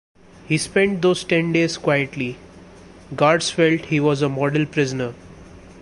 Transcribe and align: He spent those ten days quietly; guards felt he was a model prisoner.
He 0.47 0.57
spent 0.57 1.03
those 1.03 1.23
ten 1.23 1.51
days 1.53 1.77
quietly; 1.77 2.37
guards 3.15 3.51
felt 3.51 3.81
he 3.81 3.99
was 3.99 4.23
a 4.23 4.29
model 4.29 4.65
prisoner. 4.65 5.13